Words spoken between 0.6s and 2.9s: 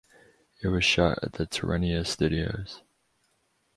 It was shot at the Tirrenia Studios.